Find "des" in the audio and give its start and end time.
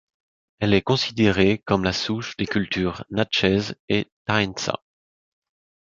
2.35-2.47